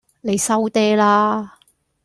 [0.21, 1.59] 你收嗲啦